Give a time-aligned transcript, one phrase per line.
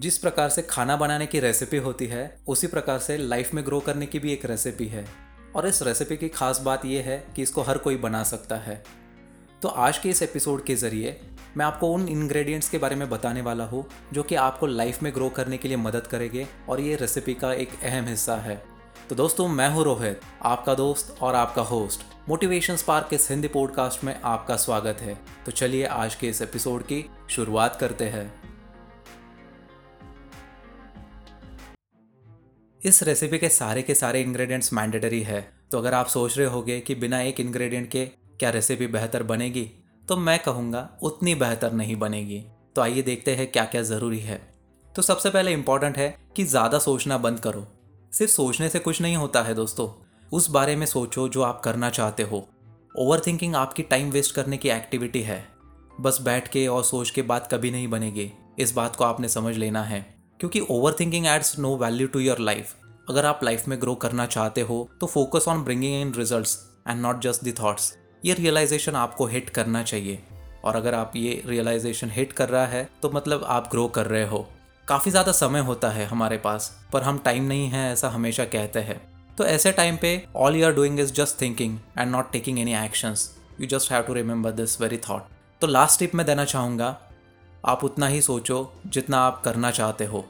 [0.00, 3.80] जिस प्रकार से खाना बनाने की रेसिपी होती है, उसी प्रकार से लाइफ में ग्रो
[3.80, 5.04] करने की भी एक रेसिपी है।
[5.56, 8.82] और इस रेसिपी की खास बात यह है कि इसको हर कोई बना सकता है।
[9.62, 11.20] तो आज के इस एपिसोड के ज़रिए
[11.56, 15.14] मैं आपको उन इंग्रेडिएंट्स के बारे में बताने वाला हूँ, जो कि आपको लाइफ में
[15.14, 18.62] ग्रो करने के लिए मदद करेंगे और ये रेसिपी का एक अहम हिस्सा है।
[19.08, 24.04] तो दोस्तों, मैं हूँ रोहित, आपका दोस्त और आपका होस्ट मोटिवेशन स्पार्क इस हिंदी पॉडकास्ट
[24.04, 28.47] में आपका स्वागत है। तो चलिए आज के इस एपिसोड की शुरुआत करते हैं।
[32.88, 35.40] इस रेसिपी के सारे के सारे इंग्रेडिएंट्स मैंडेटरी है।
[35.72, 38.04] तो अगर आप सोच रहे होगे कि बिना एक इंग्रेडिएंट के
[38.40, 39.64] क्या रेसिपी बेहतर बनेगी
[40.08, 42.38] तो मैं कहूँगा उतनी बेहतर नहीं बनेगी।
[42.76, 44.40] तो आइए देखते हैं क्या क्या ज़रूरी है।
[44.94, 47.66] तो सबसे पहले इंपॉर्टेंट है कि ज़्यादा सोचना बंद करो।
[48.12, 49.88] सिर्फ़ सोचने से कुछ नहीं होता है दोस्तों।
[50.32, 52.46] उस बारे में सोचो जो आप करना चाहते हो।
[52.98, 55.44] ओवर थिंकिंग आपकी टाइम वेस्ट करने की एक्टिविटी है।
[56.00, 59.56] बस बैठ के और सोच के बात कभी नहीं बनेगी। इस बात को आपने समझ
[59.56, 62.74] लेना है। क्योंकि over thinking adds no value to your life
[63.10, 66.48] अगर आप लाइफ में ग्रो करना चाहते हो तो focus on bringing in result
[66.88, 67.92] and not just the thoughts
[68.24, 70.22] ये रियलाइजेशन आपको हिट करना चाहिए।
[70.64, 74.26] और अगर आप ये रियलाइजेशन हिट कर रहा है तो मतलब आप ग्रो कर रहे
[74.26, 74.46] हो।
[74.88, 78.80] काफ़ी ज़्यादा समय होता है हमारे पास, पर हम टाइम नहीं है ऐसा हमेशा कहते
[78.80, 79.00] हैं।
[79.38, 82.74] तो ऐसे टाइम पे all you are doing is just thinking and not taking any
[82.76, 83.30] actions
[83.60, 85.22] you just have to remember this very thought
[85.62, 86.96] तो लास्ट टिप मैं देना चाहूँगा
[87.64, 90.24] आप उतना ही सोचो जितना आप करना चाहते हो।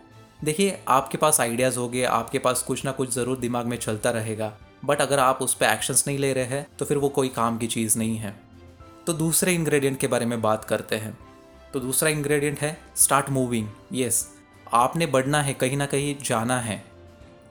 [0.44, 4.52] देखिए, आपके पास आइडियाज़ होंगे, आपके पास कुछ ना कुछ ज़रूर दिमाग में चलता रहेगा।
[4.84, 7.58] बट अगर आप उस पर एक्शंस नहीं ले रहे हैं तो फिर वो कोई काम
[7.58, 8.34] की चीज़ नहीं है।
[9.06, 11.16] तो दूसरे इंग्रेडिएंट के बारे में बात करते हैं।
[11.72, 14.26] तो दूसरा इंग्रेडिएंट है स्टार्ट मूविंग यस
[14.74, 16.82] आपने बढ़ना है, कहीं ना कहीं जाना है।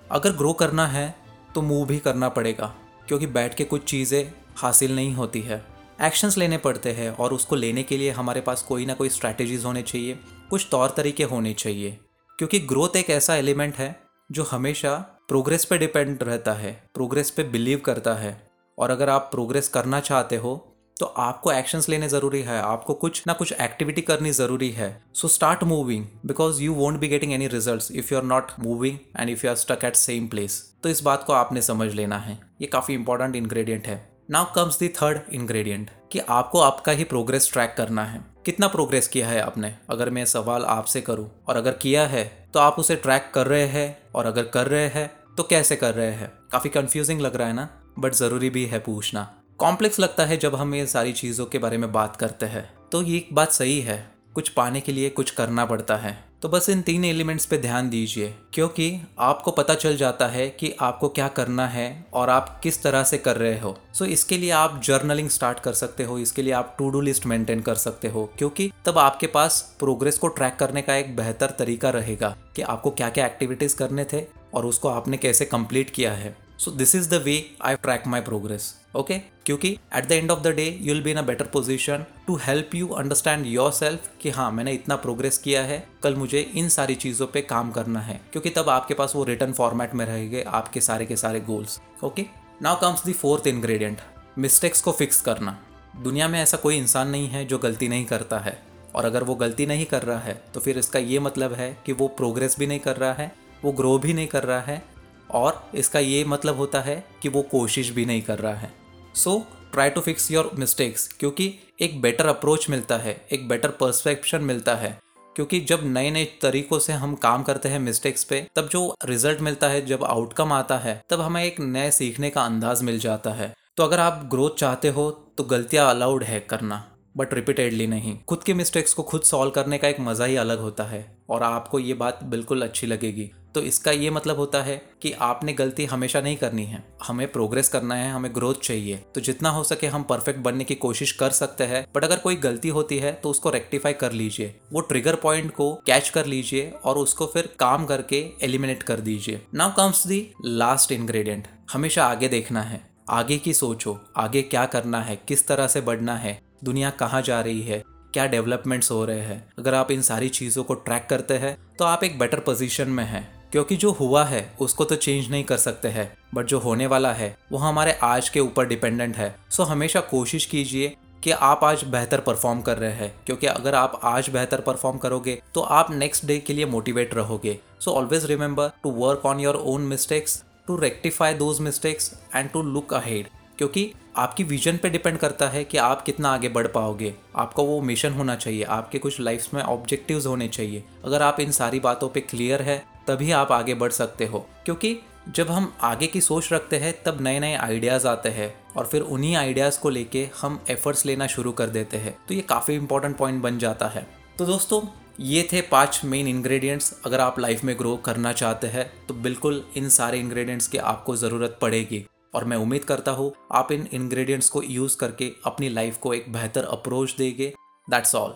[0.09, 1.16] अगर ग्रो करना है
[1.55, 2.73] तो मूव भी करना पड़ेगा,
[3.08, 5.64] क्योंकि बैठ के कुछ चीज़ें हासिल नहीं होती है।
[6.00, 9.66] एक्शंस लेने पड़ते हैं और उसको लेने के लिए हमारे पास कोई ना कोई स्ट्रैटेजीज
[9.66, 10.17] होने चाहिए,
[10.50, 11.98] कुछ तौर तरीके होने चाहिए।
[12.39, 13.95] क्योंकि ग्रोथ एक ऐसा एलिमेंट है
[14.31, 14.95] जो हमेशा
[15.28, 18.42] प्रोग्रेस पे डिपेंड रहता है प्रोग्रेस पे बिलीव करता है।
[18.77, 20.55] और अगर आप प्रोग्रेस करना चाहते हो
[20.98, 25.27] तो आपको एक्शंस लेने ज़रूरी है, आपको कुछ ना कुछ एक्टिविटी करनी ज़रूरी है। So
[25.27, 29.30] start moving because you won't be getting any result if you are not moving and
[29.30, 32.39] if you are stuck at same place तो इस बात को आपने समझ लेना है।
[32.61, 37.49] ये काफ़ी इंपॉर्टेंट इंग्रेडिएंट है। Now comes the third ingredient कि आपको आपका ही प्रोग्रेस
[37.54, 39.73] ट्रैक करना है। कितना प्रोग्रेस किया है आपने?
[39.89, 42.23] अगर मैं सवाल आपसे करूँ, और अगर किया है
[42.54, 45.93] तो आप उसे ट्रैक कर रहे हैं, और अगर कर रहे हैं तो कैसे कर
[45.93, 46.32] रहे हैं?
[46.52, 47.70] काफ़ी कंफ्यूजिंग लग रहा है ना?
[47.99, 51.77] बट ज़रूरी भी है पूछना। कॉम्प्लेक्स लगता है जब हम ये सारी चीज़ों के बारे
[51.77, 55.32] में बात करते हैं। तो ये एक बात सही है। कुछ पाने के लिए कुछ
[55.32, 59.98] करना पड़ता है। तो बस इन तीन एलिमेंट्स पे ध्यान दीजिए क्योंकि आपको पता चल
[59.98, 63.77] जाता है कि आपको क्या करना है और आप किस तरह से कर रहे हो।
[63.93, 67.02] सो so, इसके लिए आप जर्नलिंग स्टार्ट कर सकते हो इसके लिए आप टू डू
[67.02, 71.15] लिस्ट मेंटेन कर सकते हो क्योंकि तब आपके पास प्रोग्रेस को ट्रैक करने का एक
[71.15, 75.89] बेहतर तरीका रहेगा कि आपको क्या क्या एक्टिविटीज़ करने थे और उसको आपने कैसे कंप्लीट
[75.89, 80.12] किया है। So this is the way I track my progress okay क्योंकि at the
[80.12, 83.45] end of the day you will be in a better position to help you understand
[83.72, 87.72] yourself कि हाँ मैंने इतना प्रोग्रेस किया है, कल मुझे इन सारी चीज़ों पे काम
[87.72, 91.40] करना है। क्योंकि तब आपके पास वो रिटर्न फॉर्मेट में रहेंगे आपके सारे के सारे
[91.42, 92.26] goals okay
[92.62, 94.02] now comes the fourth ingredient
[94.38, 95.58] mistakes को फिक्स करना।
[96.04, 98.60] दुनिया में ऐसा कोई इंसान नहीं है जो गलती नहीं करता है।
[98.95, 101.94] और अगर वो गलती नहीं कर रहा है तो फिर इसका ये मतलब है कि
[101.94, 103.32] वो प्रोग्रेस भी नहीं कर रहा है,
[103.64, 104.84] वो ग्रो भी नहीं कर रहा है
[105.32, 108.71] और इसका ये मतलब होता है कि वो कोशिश भी नहीं कर रहा है।
[109.15, 109.39] So
[109.73, 114.76] try to fix your mistakes क्योंकि एक बेटर अप्रोच मिलता है, एक बेटर परसेप्शन मिलता
[114.76, 114.98] है,
[115.36, 119.42] क्योंकि जब नए नए तरीकों से हम काम करते हैं मिस्टेक्स पे, तब जो रिज़ल्ट
[119.42, 123.33] मिलता है, जब आउटकम आता है, तब हमें एक नए सीखने का अंदाज मिल जाता
[123.33, 126.83] है। तो अगर आप ग्रोथ चाहते हो तो गलतियाँ अलाउड है करना
[127.15, 130.59] बट रिपीटेडली नहीं। खुद के मिस्टेक्स को खुद सॉल्व करने का एक मज़ा ही अलग
[130.59, 134.75] होता है, और आपको ये बात बिल्कुल अच्छी लगेगी। तो इसका ये मतलब होता है
[135.01, 139.22] कि आपने गलती हमेशा नहीं करनी है। हमें प्रोग्रेस करना है, हमें ग्रोथ चाहिए। तो
[139.22, 142.69] जितना हो सके हम परफेक्ट बनने की कोशिश कर सकते हैं। बट अगर कोई गलती
[142.69, 146.98] होती है तो उसको रेक्टिफाई कर लीजिए। वो ट्रिगर पॉइंट को कैच कर लीजिए और
[146.98, 152.62] उसको फिर काम करके एलिमिनेट कर दीजिए। Now comes the last ingredient हमेशा आगे देखना
[152.62, 155.15] है। आगे की सोचो। आगे क्या करना है?
[155.27, 156.39] किस तरह से बढ़ना है?
[156.63, 157.83] दुनिया कहाँ जा रही है?
[158.13, 159.48] क्या डेवलपमेंट्स हो रहे हैं?
[159.60, 163.03] अगर आप इन सारी चीज़ों को ट्रैक करते हैं तो आप एक बेटर पोजीशन में
[163.03, 166.88] हैं। क्योंकि जो हुआ है, उसको तो चेंज नहीं कर सकते हैं। बट जो होने
[166.88, 171.63] वाला है, वो हमारे आज के ऊपर डिपेंडेंट है। सो हमेशा कोशिश कीजिए कि आप
[171.63, 175.91] आज बेहतर परफॉर्म कर रहे हैं। क्योंकि अगर आप आज बेहतर परफॉर्म करोगे तो आप
[175.91, 180.43] नेक्स्ट डे के लिए मोटिवेट रहोगे। So always remember to work on your own mistakes
[180.67, 183.27] to rectify those mistakes and to look ahead
[183.57, 187.79] क्योंकि आपकी विजन पे डिपेंड करता है कि आप कितना आगे बढ़ पाओगे। आपका वो
[187.81, 192.09] मिशन होना चाहिए। आपके कुछ लाइफ में ऑब्जेक्टिव्स होने चाहिए। अगर आप इन सारी बातों
[192.09, 194.98] पे क्लियर है तभी आप आगे बढ़ सकते हो। क्योंकि
[195.30, 199.01] जब हम आगे की सोच रखते हैं, तब नए नए आइडियाज़ आते हैं और फिर
[199.01, 203.18] उन्हीं आइडियाज़ को लेके हम एफर्ट्स लेना शुरू कर देते हैं। तो ये काफ़ी इंपॉर्टेंट
[203.18, 204.07] पॉइंट बन जाता है।
[204.38, 204.81] तो दोस्तों,
[205.19, 209.63] ये थे पाँच मेन इंग्रेडिएंट्स अगर आप लाइफ में ग्रो करना चाहते हैं तो बिल्कुल
[209.77, 212.06] इन सारे इंग्रेडिएंट्स की आपको ज़रूरत पड़ेगी।
[212.36, 216.31] और मैं उम्मीद करता हूँ, आप इन इंग्रेडिएंट्स को यूज़ करके अपनी लाइफ को एक
[216.33, 217.53] बेहतर अप्रोच देंगे।
[217.88, 218.36] दैट्स ऑल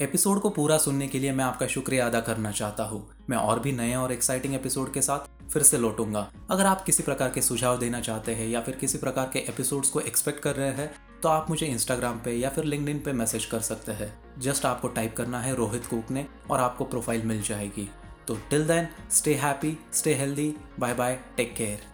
[0.00, 3.60] एपिसोड को पूरा सुनने के लिए मैं आपका शुक्रिया अदा करना चाहता हूँ। मैं और
[3.60, 7.42] भी नए और एक्साइटिंग एपिसोड के साथ फिर से लौटूँगा। अगर आप किसी प्रकार के
[7.42, 10.90] सुझाव देना चाहते हैं या फिर किसी प्रकार के एपिसोड्स को एक्सपेक्ट कर रहे हैं
[11.22, 14.88] तो आप मुझे इंस्टाग्राम पे या फिर लिंकड पे मैसेज कर सकते हैं। जस्ट आपको
[14.88, 17.88] टाइप करना है रोहित कुक ने और आपको प्रोफ़ाइल मिल जाएगी।
[18.28, 21.93] तो till then stay happy stay healthy bye bye take care